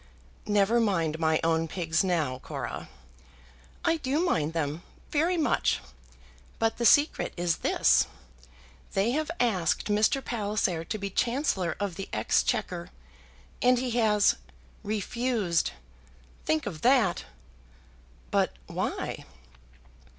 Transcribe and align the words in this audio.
"Never 0.47 0.79
mind 0.79 1.19
my 1.19 1.39
own 1.43 1.67
pigs 1.67 2.03
now, 2.03 2.39
Cora." 2.39 2.89
"I 3.85 3.97
do 3.97 4.19
mind 4.25 4.53
them, 4.53 4.81
very 5.11 5.37
much. 5.37 5.79
But 6.57 6.77
the 6.79 6.87
secret 6.87 7.35
is 7.37 7.57
this. 7.57 8.07
They 8.93 9.11
have 9.11 9.29
asked 9.39 9.89
Mr. 9.89 10.25
Palliser 10.25 10.83
to 10.83 10.97
be 10.97 11.11
Chancellor 11.11 11.77
of 11.79 11.97
the 11.97 12.09
Exchequer, 12.13 12.89
and 13.61 13.77
he 13.77 13.91
has 13.91 14.37
refused. 14.83 15.69
Think 16.47 16.65
of 16.65 16.81
that!" 16.81 17.25
"But 18.31 18.53
why?" 18.65 19.25